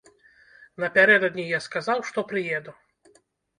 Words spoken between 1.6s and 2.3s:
сказаў, што